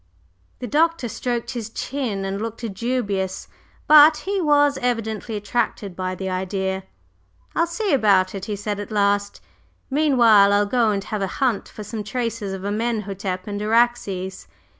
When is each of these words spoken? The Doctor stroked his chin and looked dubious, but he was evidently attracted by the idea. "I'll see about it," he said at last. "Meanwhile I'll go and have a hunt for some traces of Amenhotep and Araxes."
The 0.57 0.65
Doctor 0.67 1.07
stroked 1.07 1.51
his 1.51 1.69
chin 1.69 2.25
and 2.25 2.41
looked 2.41 2.65
dubious, 2.73 3.47
but 3.85 4.17
he 4.25 4.41
was 4.41 4.79
evidently 4.79 5.35
attracted 5.35 5.95
by 5.95 6.15
the 6.15 6.27
idea. 6.27 6.85
"I'll 7.55 7.67
see 7.67 7.93
about 7.93 8.33
it," 8.33 8.45
he 8.45 8.55
said 8.55 8.79
at 8.79 8.89
last. 8.89 9.41
"Meanwhile 9.91 10.53
I'll 10.53 10.65
go 10.65 10.89
and 10.89 11.03
have 11.03 11.21
a 11.21 11.27
hunt 11.37 11.69
for 11.69 11.83
some 11.83 12.03
traces 12.03 12.51
of 12.51 12.63
Amenhotep 12.65 13.45
and 13.45 13.61
Araxes." 13.61 14.47